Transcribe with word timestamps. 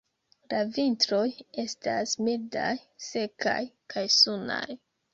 La 0.53 0.61
vintroj 0.77 1.25
estas 1.65 2.15
mildaj, 2.29 2.73
sekaj 3.13 3.57
kaj 3.97 4.09
sunaj. 4.21 4.65